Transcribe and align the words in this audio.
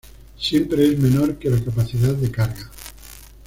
Siempre 0.39 0.87
es 0.91 0.97
menor 0.97 1.35
que 1.37 1.51
la 1.51 1.63
capacidad 1.63 2.15
de 2.15 2.31
carga. 2.31 2.71